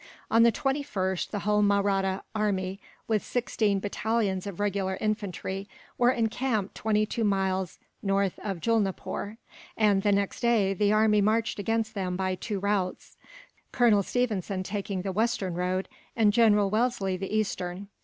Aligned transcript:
On 0.31 0.41
the 0.41 0.51
21st 0.51 1.29
the 1.29 1.39
whole 1.41 1.61
Mahratta 1.61 2.23
army, 2.33 2.79
with 3.07 3.23
sixteen 3.23 3.77
battalions 3.79 4.47
of 4.47 4.59
regular 4.59 4.97
infantry, 4.99 5.69
were 5.95 6.09
encamped 6.09 6.73
twenty 6.73 7.05
two 7.05 7.23
miles 7.23 7.77
north 8.01 8.39
of 8.39 8.59
Julnapoor 8.61 9.37
and, 9.77 10.01
the 10.01 10.11
next 10.11 10.39
day, 10.39 10.73
the 10.73 10.91
army 10.91 11.21
marched 11.21 11.59
against 11.59 11.93
them 11.93 12.15
by 12.15 12.33
two 12.33 12.59
routes; 12.59 13.15
Colonel 13.71 14.01
Stephenson 14.01 14.63
taking 14.63 15.03
the 15.03 15.11
western 15.11 15.53
road, 15.53 15.87
and 16.15 16.33
General 16.33 16.71
Wellesley 16.71 17.15
the 17.15 17.31
eastern. 17.37 17.87